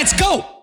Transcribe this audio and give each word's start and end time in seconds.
Let's 0.00 0.14
go. 0.14 0.59